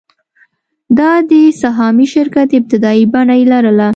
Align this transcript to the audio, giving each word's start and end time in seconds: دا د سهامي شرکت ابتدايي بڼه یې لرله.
دا 0.97 1.11
د 1.29 1.31
سهامي 1.61 2.07
شرکت 2.13 2.49
ابتدايي 2.59 3.03
بڼه 3.13 3.35
یې 3.39 3.45
لرله. 3.51 3.89